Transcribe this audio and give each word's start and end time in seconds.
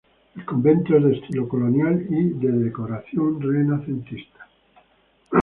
El 0.35 0.45
convento 0.45 0.97
es 0.97 1.03
de 1.03 1.13
estilo 1.13 1.47
colonial 1.47 2.07
y 2.09 2.29
de 2.43 2.51
decoración 2.51 3.39
renacentista. 3.39 4.47